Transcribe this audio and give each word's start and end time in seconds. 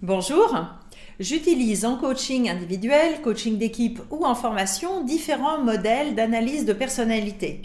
Bonjour, 0.00 0.56
j'utilise 1.18 1.84
en 1.84 1.96
coaching 1.96 2.48
individuel, 2.48 3.20
coaching 3.20 3.58
d'équipe 3.58 4.00
ou 4.12 4.24
en 4.24 4.36
formation 4.36 5.02
différents 5.02 5.60
modèles 5.60 6.14
d'analyse 6.14 6.64
de 6.64 6.72
personnalité. 6.72 7.62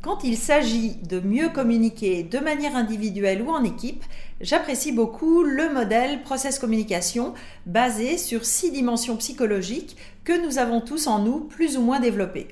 Quand 0.00 0.22
il 0.22 0.36
s'agit 0.36 0.94
de 1.02 1.18
mieux 1.18 1.48
communiquer 1.48 2.22
de 2.22 2.38
manière 2.38 2.76
individuelle 2.76 3.42
ou 3.42 3.50
en 3.50 3.64
équipe, 3.64 4.04
j'apprécie 4.40 4.92
beaucoup 4.92 5.42
le 5.42 5.74
modèle 5.74 6.22
process 6.22 6.60
communication 6.60 7.34
basé 7.66 8.18
sur 8.18 8.44
six 8.44 8.70
dimensions 8.70 9.16
psychologiques 9.16 9.96
que 10.22 10.46
nous 10.46 10.58
avons 10.58 10.80
tous 10.80 11.08
en 11.08 11.18
nous 11.18 11.40
plus 11.40 11.76
ou 11.76 11.82
moins 11.82 11.98
développées. 11.98 12.46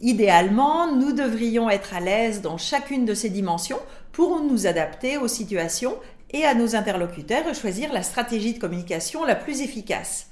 Idéalement, 0.00 0.96
nous 0.96 1.12
devrions 1.12 1.68
être 1.68 1.92
à 1.92 2.00
l'aise 2.00 2.40
dans 2.40 2.56
chacune 2.56 3.04
de 3.04 3.12
ces 3.12 3.28
dimensions 3.28 3.80
pour 4.10 4.40
nous 4.40 4.66
adapter 4.66 5.18
aux 5.18 5.28
situations 5.28 5.96
et 6.30 6.44
à 6.44 6.54
nos 6.54 6.76
interlocuteurs 6.76 7.54
choisir 7.54 7.92
la 7.92 8.02
stratégie 8.02 8.54
de 8.54 8.58
communication 8.58 9.24
la 9.24 9.34
plus 9.34 9.60
efficace. 9.60 10.28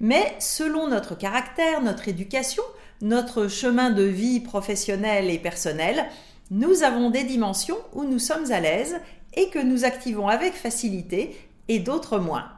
Mais 0.00 0.34
selon 0.38 0.88
notre 0.88 1.16
caractère, 1.16 1.82
notre 1.82 2.08
éducation, 2.08 2.62
notre 3.00 3.48
chemin 3.48 3.90
de 3.90 4.02
vie 4.02 4.40
professionnel 4.40 5.30
et 5.30 5.38
personnel, 5.38 6.06
nous 6.50 6.82
avons 6.82 7.10
des 7.10 7.24
dimensions 7.24 7.78
où 7.92 8.04
nous 8.04 8.18
sommes 8.18 8.50
à 8.50 8.60
l'aise 8.60 8.96
et 9.34 9.50
que 9.50 9.58
nous 9.58 9.84
activons 9.84 10.28
avec 10.28 10.54
facilité 10.54 11.36
et 11.68 11.78
d'autres 11.78 12.18
moins. 12.18 12.53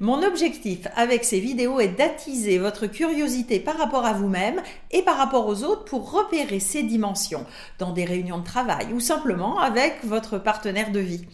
Mon 0.00 0.22
objectif 0.22 0.88
avec 0.96 1.24
ces 1.24 1.40
vidéos 1.40 1.80
est 1.80 1.96
d'attiser 1.96 2.58
votre 2.58 2.86
curiosité 2.86 3.60
par 3.60 3.76
rapport 3.76 4.04
à 4.04 4.12
vous-même 4.12 4.62
et 4.90 5.02
par 5.02 5.16
rapport 5.16 5.46
aux 5.46 5.64
autres 5.64 5.84
pour 5.84 6.10
repérer 6.10 6.60
ces 6.60 6.82
dimensions 6.82 7.46
dans 7.78 7.92
des 7.92 8.04
réunions 8.04 8.38
de 8.38 8.44
travail 8.44 8.92
ou 8.92 9.00
simplement 9.00 9.58
avec 9.58 10.04
votre 10.04 10.38
partenaire 10.38 10.90
de 10.90 11.00
vie. 11.00 11.24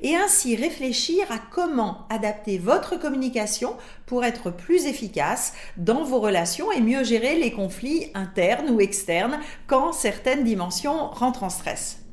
Et 0.00 0.16
ainsi 0.16 0.56
réfléchir 0.56 1.30
à 1.30 1.38
comment 1.38 2.06
adapter 2.10 2.58
votre 2.58 2.96
communication 2.96 3.76
pour 4.06 4.24
être 4.24 4.50
plus 4.50 4.86
efficace 4.86 5.54
dans 5.76 6.04
vos 6.04 6.20
relations 6.20 6.72
et 6.72 6.80
mieux 6.80 7.04
gérer 7.04 7.38
les 7.38 7.52
conflits 7.52 8.10
internes 8.14 8.70
ou 8.70 8.80
externes 8.80 9.38
quand 9.66 9.92
certaines 9.92 10.44
dimensions 10.44 11.08
rentrent 11.08 11.44
en 11.44 11.50
stress. 11.50 12.07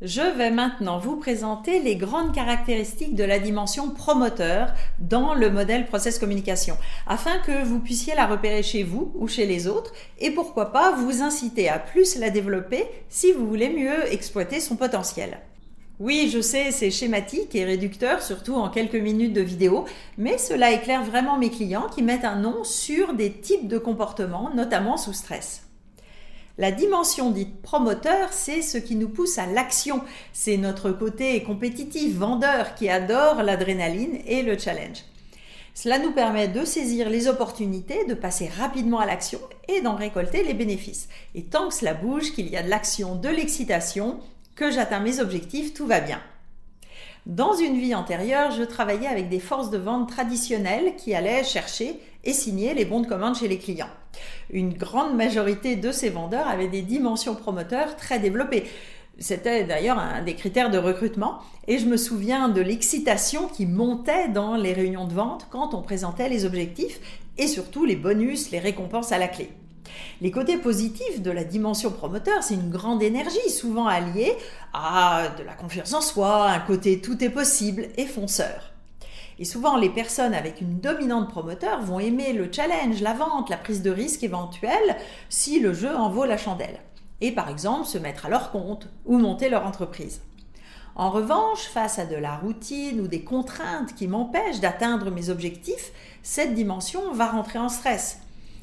Je 0.00 0.22
vais 0.22 0.52
maintenant 0.52 1.00
vous 1.00 1.16
présenter 1.16 1.80
les 1.80 1.96
grandes 1.96 2.32
caractéristiques 2.32 3.16
de 3.16 3.24
la 3.24 3.40
dimension 3.40 3.90
promoteur 3.90 4.72
dans 5.00 5.34
le 5.34 5.50
modèle 5.50 5.86
process 5.86 6.20
communication, 6.20 6.76
afin 7.08 7.38
que 7.38 7.64
vous 7.64 7.80
puissiez 7.80 8.14
la 8.14 8.28
repérer 8.28 8.62
chez 8.62 8.84
vous 8.84 9.10
ou 9.16 9.26
chez 9.26 9.44
les 9.44 9.66
autres, 9.66 9.92
et 10.20 10.30
pourquoi 10.30 10.70
pas 10.70 10.92
vous 10.92 11.20
inciter 11.20 11.68
à 11.68 11.80
plus 11.80 12.16
la 12.16 12.30
développer 12.30 12.84
si 13.08 13.32
vous 13.32 13.48
voulez 13.48 13.70
mieux 13.70 14.12
exploiter 14.12 14.60
son 14.60 14.76
potentiel. 14.76 15.40
Oui, 15.98 16.30
je 16.32 16.40
sais, 16.40 16.70
c'est 16.70 16.92
schématique 16.92 17.56
et 17.56 17.64
réducteur, 17.64 18.22
surtout 18.22 18.54
en 18.54 18.70
quelques 18.70 18.94
minutes 18.94 19.32
de 19.32 19.40
vidéo, 19.40 19.84
mais 20.16 20.38
cela 20.38 20.70
éclaire 20.70 21.02
vraiment 21.02 21.38
mes 21.38 21.50
clients 21.50 21.88
qui 21.92 22.04
mettent 22.04 22.24
un 22.24 22.36
nom 22.36 22.62
sur 22.62 23.14
des 23.14 23.32
types 23.32 23.66
de 23.66 23.78
comportements, 23.78 24.50
notamment 24.54 24.96
sous 24.96 25.12
stress. 25.12 25.67
La 26.60 26.72
dimension 26.72 27.30
dite 27.30 27.62
promoteur, 27.62 28.32
c'est 28.32 28.62
ce 28.62 28.78
qui 28.78 28.96
nous 28.96 29.08
pousse 29.08 29.38
à 29.38 29.46
l'action. 29.46 30.02
C'est 30.32 30.56
notre 30.56 30.90
côté 30.90 31.40
compétitif, 31.44 32.16
vendeur, 32.16 32.74
qui 32.74 32.88
adore 32.88 33.44
l'adrénaline 33.44 34.18
et 34.26 34.42
le 34.42 34.58
challenge. 34.58 35.04
Cela 35.72 36.00
nous 36.00 36.10
permet 36.10 36.48
de 36.48 36.64
saisir 36.64 37.10
les 37.10 37.28
opportunités, 37.28 38.04
de 38.06 38.14
passer 38.14 38.48
rapidement 38.48 38.98
à 38.98 39.06
l'action 39.06 39.38
et 39.68 39.82
d'en 39.82 39.94
récolter 39.94 40.42
les 40.42 40.52
bénéfices. 40.52 41.08
Et 41.36 41.44
tant 41.44 41.68
que 41.68 41.74
cela 41.74 41.94
bouge, 41.94 42.32
qu'il 42.32 42.48
y 42.48 42.56
a 42.56 42.64
de 42.64 42.68
l'action, 42.70 43.14
de 43.14 43.28
l'excitation, 43.28 44.18
que 44.56 44.72
j'atteins 44.72 44.98
mes 44.98 45.20
objectifs, 45.20 45.74
tout 45.74 45.86
va 45.86 46.00
bien. 46.00 46.20
Dans 47.26 47.54
une 47.54 47.78
vie 47.78 47.94
antérieure, 47.94 48.50
je 48.50 48.64
travaillais 48.64 49.06
avec 49.06 49.28
des 49.28 49.38
forces 49.38 49.70
de 49.70 49.78
vente 49.78 50.08
traditionnelles 50.08 50.96
qui 50.96 51.14
allaient 51.14 51.44
chercher 51.44 52.00
et 52.24 52.32
signer 52.32 52.74
les 52.74 52.84
bons 52.84 53.00
de 53.00 53.06
commande 53.06 53.36
chez 53.36 53.48
les 53.48 53.58
clients. 53.58 53.90
Une 54.50 54.72
grande 54.74 55.16
majorité 55.16 55.76
de 55.76 55.92
ces 55.92 56.10
vendeurs 56.10 56.48
avaient 56.48 56.68
des 56.68 56.82
dimensions 56.82 57.34
promoteurs 57.34 57.96
très 57.96 58.18
développées. 58.18 58.64
C'était 59.18 59.64
d'ailleurs 59.64 59.98
un 59.98 60.22
des 60.22 60.34
critères 60.34 60.70
de 60.70 60.78
recrutement 60.78 61.40
et 61.66 61.78
je 61.78 61.86
me 61.86 61.96
souviens 61.96 62.48
de 62.48 62.60
l'excitation 62.60 63.48
qui 63.48 63.66
montait 63.66 64.28
dans 64.28 64.56
les 64.56 64.72
réunions 64.72 65.08
de 65.08 65.14
vente 65.14 65.48
quand 65.50 65.74
on 65.74 65.82
présentait 65.82 66.28
les 66.28 66.44
objectifs 66.44 67.00
et 67.36 67.48
surtout 67.48 67.84
les 67.84 67.96
bonus, 67.96 68.50
les 68.50 68.60
récompenses 68.60 69.10
à 69.10 69.18
la 69.18 69.28
clé. 69.28 69.50
Les 70.20 70.30
côtés 70.30 70.58
positifs 70.58 71.20
de 71.20 71.30
la 71.30 71.44
dimension 71.44 71.90
promoteur, 71.90 72.42
c'est 72.42 72.54
une 72.54 72.70
grande 72.70 73.02
énergie, 73.02 73.50
souvent 73.50 73.86
alliée 73.86 74.34
à 74.72 75.28
de 75.38 75.42
la 75.42 75.54
confiance 75.54 75.94
en 75.94 76.00
soi, 76.00 76.50
un 76.50 76.60
côté 76.60 77.00
tout 77.00 77.22
est 77.24 77.30
possible 77.30 77.88
et 77.96 78.06
fonceur. 78.06 78.72
Et 79.38 79.44
souvent, 79.44 79.76
les 79.76 79.90
personnes 79.90 80.34
avec 80.34 80.60
une 80.60 80.80
dominante 80.80 81.30
promoteur 81.30 81.80
vont 81.82 82.00
aimer 82.00 82.32
le 82.32 82.50
challenge, 82.52 83.00
la 83.00 83.14
vente, 83.14 83.50
la 83.50 83.56
prise 83.56 83.82
de 83.82 83.90
risque 83.90 84.24
éventuelle 84.24 84.96
si 85.28 85.60
le 85.60 85.72
jeu 85.72 85.94
en 85.94 86.10
vaut 86.10 86.24
la 86.24 86.36
chandelle. 86.36 86.80
Et 87.20 87.32
par 87.32 87.48
exemple, 87.48 87.86
se 87.86 87.98
mettre 87.98 88.26
à 88.26 88.28
leur 88.28 88.50
compte 88.50 88.88
ou 89.04 89.18
monter 89.18 89.48
leur 89.48 89.66
entreprise. 89.66 90.20
En 90.96 91.10
revanche, 91.10 91.68
face 91.72 92.00
à 92.00 92.06
de 92.06 92.16
la 92.16 92.36
routine 92.36 93.00
ou 93.00 93.06
des 93.06 93.22
contraintes 93.22 93.94
qui 93.94 94.08
m'empêchent 94.08 94.58
d'atteindre 94.58 95.12
mes 95.12 95.30
objectifs, 95.30 95.92
cette 96.24 96.54
dimension 96.54 97.12
va 97.12 97.26
rentrer 97.26 97.60
en 97.60 97.68
stress. 97.68 98.18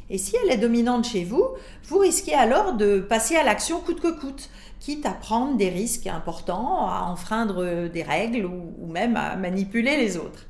Et 0.09 0.17
si 0.17 0.35
elle 0.43 0.51
est 0.51 0.57
dominante 0.57 1.05
chez 1.05 1.23
vous, 1.23 1.47
vous 1.85 1.97
risquez 1.97 2.33
alors 2.33 2.73
de 2.73 2.99
passer 2.99 3.37
à 3.37 3.43
l'action 3.43 3.79
coûte 3.79 4.01
que 4.01 4.11
coûte, 4.11 4.49
quitte 4.81 5.05
à 5.05 5.11
prendre 5.11 5.55
des 5.55 5.69
risques 5.69 6.07
importants, 6.07 6.87
à 6.87 7.07
enfreindre 7.09 7.87
des 7.87 8.03
règles 8.03 8.45
ou, 8.45 8.85
même 8.87 9.15
à 9.15 9.37
manipuler 9.37 9.97
les 9.97 10.17
autres. 10.17 10.45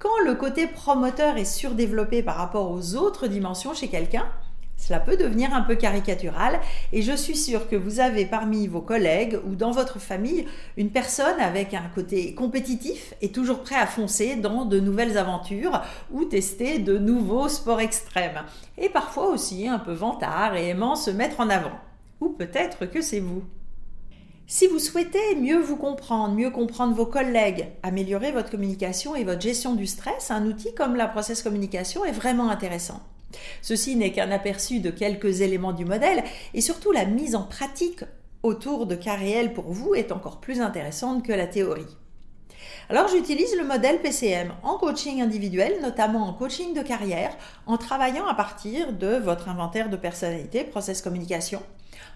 Quand 0.00 0.18
le 0.24 0.34
côté 0.34 0.66
promoteur 0.66 1.36
est 1.36 1.44
surdéveloppé 1.44 2.22
par 2.22 2.36
rapport 2.36 2.70
aux 2.70 2.96
autres 2.96 3.26
dimensions 3.26 3.74
chez 3.74 3.88
quelqu'un, 3.88 4.26
cela 4.78 4.98
peut 4.98 5.18
devenir 5.18 5.52
un 5.52 5.60
peu 5.60 5.74
caricatural 5.74 6.58
et 6.94 7.02
je 7.02 7.12
suis 7.12 7.36
sûre 7.36 7.68
que 7.68 7.76
vous 7.76 8.00
avez 8.00 8.24
parmi 8.24 8.66
vos 8.66 8.80
collègues 8.80 9.38
ou 9.46 9.56
dans 9.56 9.72
votre 9.72 9.98
famille 9.98 10.46
une 10.78 10.88
personne 10.88 11.38
avec 11.38 11.74
un 11.74 11.90
côté 11.94 12.34
compétitif 12.34 13.12
et 13.20 13.30
toujours 13.30 13.60
prêt 13.60 13.74
à 13.74 13.86
foncer 13.86 14.36
dans 14.36 14.64
de 14.64 14.80
nouvelles 14.80 15.18
aventures 15.18 15.82
ou 16.10 16.24
tester 16.24 16.78
de 16.78 16.96
nouveaux 16.96 17.50
sports 17.50 17.82
extrêmes. 17.82 18.40
Et 18.78 18.88
parfois 18.88 19.28
aussi 19.28 19.68
un 19.68 19.78
peu 19.78 19.92
vantard 19.92 20.56
et 20.56 20.68
aimant 20.68 20.96
se 20.96 21.10
mettre 21.10 21.40
en 21.40 21.50
avant. 21.50 21.78
Ou 22.22 22.30
peut-être 22.30 22.86
que 22.86 23.02
c'est 23.02 23.20
vous. 23.20 23.44
Si 24.52 24.66
vous 24.66 24.80
souhaitez 24.80 25.36
mieux 25.36 25.60
vous 25.60 25.76
comprendre, 25.76 26.34
mieux 26.34 26.50
comprendre 26.50 26.92
vos 26.92 27.06
collègues, 27.06 27.68
améliorer 27.84 28.32
votre 28.32 28.50
communication 28.50 29.14
et 29.14 29.22
votre 29.22 29.40
gestion 29.40 29.76
du 29.76 29.86
stress, 29.86 30.32
un 30.32 30.44
outil 30.44 30.74
comme 30.74 30.96
la 30.96 31.06
process 31.06 31.44
communication 31.44 32.04
est 32.04 32.10
vraiment 32.10 32.50
intéressant. 32.50 33.00
Ceci 33.62 33.94
n'est 33.94 34.10
qu'un 34.10 34.32
aperçu 34.32 34.80
de 34.80 34.90
quelques 34.90 35.40
éléments 35.40 35.72
du 35.72 35.84
modèle 35.84 36.24
et 36.52 36.60
surtout 36.60 36.90
la 36.90 37.04
mise 37.04 37.36
en 37.36 37.44
pratique 37.44 38.02
autour 38.42 38.86
de 38.86 38.96
cas 38.96 39.14
réels 39.14 39.54
pour 39.54 39.70
vous 39.70 39.94
est 39.94 40.10
encore 40.10 40.40
plus 40.40 40.60
intéressante 40.60 41.24
que 41.24 41.32
la 41.32 41.46
théorie. 41.46 41.96
Alors 42.88 43.08
j'utilise 43.08 43.56
le 43.56 43.64
modèle 43.64 44.00
PCM 44.00 44.52
en 44.62 44.76
coaching 44.76 45.22
individuel, 45.22 45.80
notamment 45.80 46.28
en 46.28 46.32
coaching 46.32 46.74
de 46.74 46.82
carrière, 46.82 47.36
en 47.66 47.76
travaillant 47.76 48.26
à 48.26 48.34
partir 48.34 48.92
de 48.92 49.16
votre 49.16 49.48
inventaire 49.48 49.90
de 49.90 49.96
personnalité, 49.96 50.64
process 50.64 51.00
communication, 51.00 51.62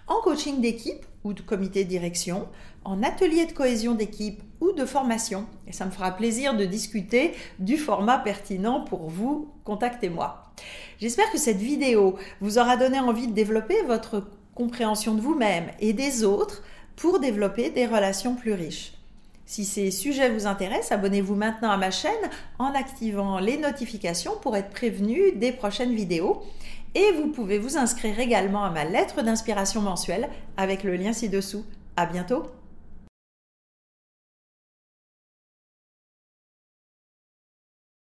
en 0.07 0.21
coaching 0.21 0.61
d'équipe 0.61 1.05
ou 1.23 1.33
de 1.33 1.41
comité 1.41 1.83
de 1.83 1.89
direction, 1.89 2.47
en 2.83 3.01
atelier 3.03 3.45
de 3.45 3.51
cohésion 3.51 3.95
d'équipe 3.95 4.43
ou 4.61 4.71
de 4.71 4.85
formation. 4.85 5.45
Et 5.67 5.71
ça 5.71 5.85
me 5.85 5.91
fera 5.91 6.11
plaisir 6.11 6.55
de 6.55 6.65
discuter 6.65 7.33
du 7.59 7.77
format 7.77 8.19
pertinent 8.19 8.81
pour 8.81 9.09
vous. 9.09 9.51
Contactez-moi. 9.63 10.51
J'espère 10.99 11.31
que 11.31 11.37
cette 11.37 11.57
vidéo 11.57 12.17
vous 12.41 12.59
aura 12.59 12.77
donné 12.77 12.99
envie 12.99 13.27
de 13.27 13.33
développer 13.33 13.81
votre 13.83 14.27
compréhension 14.53 15.15
de 15.15 15.21
vous-même 15.21 15.67
et 15.79 15.93
des 15.93 16.23
autres 16.23 16.63
pour 16.95 17.19
développer 17.19 17.69
des 17.69 17.85
relations 17.85 18.35
plus 18.35 18.53
riches. 18.53 18.94
Si 19.45 19.63
ces 19.63 19.91
sujets 19.91 20.29
vous 20.29 20.47
intéressent, 20.47 20.93
abonnez-vous 20.93 21.35
maintenant 21.35 21.69
à 21.69 21.77
ma 21.77 21.91
chaîne 21.91 22.11
en 22.57 22.73
activant 22.73 23.39
les 23.39 23.57
notifications 23.57 24.33
pour 24.41 24.55
être 24.55 24.69
prévenu 24.69 25.33
des 25.35 25.51
prochaines 25.51 25.93
vidéos. 25.93 26.41
Et 26.95 27.11
vous 27.11 27.27
pouvez 27.27 27.59
vous 27.59 27.77
inscrire 27.77 28.19
également 28.19 28.63
à 28.63 28.71
ma 28.71 28.85
lettre 28.85 29.21
d'inspiration 29.21 29.81
mensuelle 29.81 30.29
avec 30.57 30.83
le 30.83 30.95
lien 30.95 31.13
ci-dessous. 31.13 31.65
À 31.95 32.05
bientôt! 32.05 32.43